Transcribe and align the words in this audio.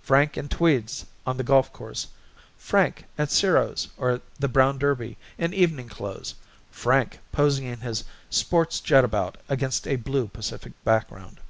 Frank 0.00 0.38
in 0.38 0.48
tweeds 0.48 1.04
on 1.26 1.36
the 1.36 1.44
golf 1.44 1.70
course. 1.70 2.06
Frank 2.56 3.04
at 3.18 3.30
Ciro's 3.30 3.88
or 3.98 4.22
the 4.38 4.48
Brown 4.48 4.78
Derby 4.78 5.18
in 5.36 5.52
evening 5.52 5.86
clothes. 5.90 6.34
Frank 6.70 7.18
posing 7.30 7.66
in 7.66 7.80
his 7.80 8.02
sports 8.30 8.80
jetabout 8.80 9.36
against 9.50 9.86
a 9.86 9.96
blue 9.96 10.28
Pacific 10.28 10.72
background. 10.82 11.40